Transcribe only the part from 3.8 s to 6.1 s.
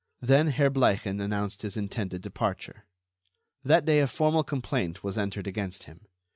day, a formal complaint was entered against him.